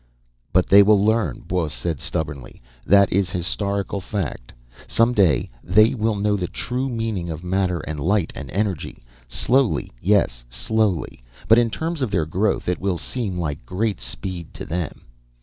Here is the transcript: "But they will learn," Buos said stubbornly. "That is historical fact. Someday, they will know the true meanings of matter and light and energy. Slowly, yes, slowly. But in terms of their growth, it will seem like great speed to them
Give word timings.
"But 0.51 0.65
they 0.65 0.81
will 0.81 1.05
learn," 1.05 1.43
Buos 1.47 1.71
said 1.75 1.99
stubbornly. 1.99 2.59
"That 2.87 3.13
is 3.13 3.29
historical 3.29 4.01
fact. 4.01 4.51
Someday, 4.87 5.47
they 5.63 5.93
will 5.93 6.15
know 6.15 6.35
the 6.35 6.47
true 6.47 6.89
meanings 6.89 7.29
of 7.29 7.43
matter 7.43 7.81
and 7.81 7.99
light 7.99 8.33
and 8.35 8.49
energy. 8.49 9.03
Slowly, 9.27 9.91
yes, 10.01 10.43
slowly. 10.49 11.21
But 11.47 11.59
in 11.59 11.69
terms 11.69 12.01
of 12.01 12.09
their 12.09 12.25
growth, 12.25 12.67
it 12.67 12.79
will 12.81 12.97
seem 12.97 13.37
like 13.37 13.63
great 13.67 13.99
speed 13.99 14.55
to 14.55 14.65
them 14.65 15.01